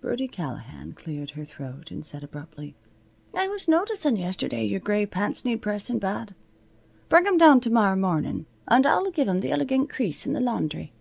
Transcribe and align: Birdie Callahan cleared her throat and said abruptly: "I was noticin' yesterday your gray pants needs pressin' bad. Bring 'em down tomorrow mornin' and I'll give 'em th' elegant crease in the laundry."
Birdie 0.00 0.26
Callahan 0.26 0.94
cleared 0.94 1.32
her 1.32 1.44
throat 1.44 1.90
and 1.90 2.02
said 2.02 2.24
abruptly: 2.24 2.74
"I 3.34 3.46
was 3.46 3.68
noticin' 3.68 4.16
yesterday 4.16 4.64
your 4.64 4.80
gray 4.80 5.04
pants 5.04 5.44
needs 5.44 5.60
pressin' 5.60 5.98
bad. 5.98 6.34
Bring 7.10 7.26
'em 7.26 7.36
down 7.36 7.60
tomorrow 7.60 7.94
mornin' 7.96 8.46
and 8.68 8.86
I'll 8.86 9.10
give 9.10 9.28
'em 9.28 9.42
th' 9.42 9.52
elegant 9.52 9.90
crease 9.90 10.24
in 10.24 10.32
the 10.32 10.40
laundry." 10.40 10.92